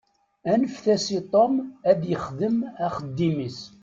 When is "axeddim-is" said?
2.85-3.59